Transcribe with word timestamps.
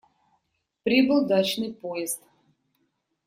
Прибыл 0.83 1.19
дачный 1.27 1.73
поезд. 1.81 2.21